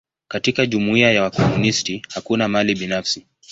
Katika 0.27 0.65
jumuia 0.65 1.11
ya 1.11 1.23
wakomunisti, 1.23 2.01
hakuna 2.09 2.47
mali 2.47 2.75
binafsi. 2.75 3.27